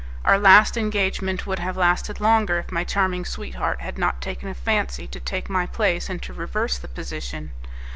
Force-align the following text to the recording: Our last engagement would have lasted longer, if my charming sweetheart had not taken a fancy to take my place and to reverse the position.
Our 0.25 0.39
last 0.39 0.77
engagement 0.77 1.45
would 1.45 1.59
have 1.59 1.77
lasted 1.77 2.19
longer, 2.19 2.57
if 2.57 2.71
my 2.71 2.83
charming 2.83 3.23
sweetheart 3.23 3.81
had 3.81 3.99
not 3.99 4.19
taken 4.19 4.49
a 4.49 4.55
fancy 4.55 5.05
to 5.05 5.19
take 5.19 5.47
my 5.47 5.67
place 5.67 6.09
and 6.09 6.19
to 6.23 6.33
reverse 6.33 6.79
the 6.79 6.87
position. 6.87 7.51